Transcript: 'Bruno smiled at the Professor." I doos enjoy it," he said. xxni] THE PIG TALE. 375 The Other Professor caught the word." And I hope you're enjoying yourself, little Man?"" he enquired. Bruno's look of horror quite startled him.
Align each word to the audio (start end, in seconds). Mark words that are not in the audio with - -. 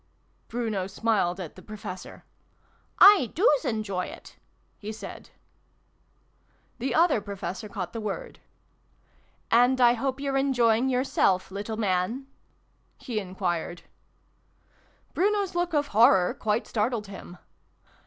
'Bruno 0.47 0.87
smiled 0.87 1.39
at 1.39 1.55
the 1.55 1.61
Professor." 1.61 2.23
I 3.19 3.29
doos 3.35 3.63
enjoy 3.65 4.07
it," 4.07 4.35
he 4.79 4.91
said. 4.91 5.25
xxni] 5.27 6.77
THE 6.79 6.87
PIG 6.87 6.89
TALE. 6.89 6.89
375 6.89 6.89
The 6.89 6.95
Other 6.95 7.21
Professor 7.21 7.69
caught 7.69 7.93
the 7.93 8.01
word." 8.01 8.39
And 9.61 9.79
I 9.79 9.93
hope 9.93 10.19
you're 10.19 10.37
enjoying 10.37 10.89
yourself, 10.89 11.51
little 11.51 11.77
Man?"" 11.77 12.25
he 12.97 13.19
enquired. 13.19 13.83
Bruno's 15.13 15.53
look 15.53 15.75
of 15.75 15.89
horror 15.89 16.33
quite 16.33 16.65
startled 16.65 17.05
him. 17.05 17.37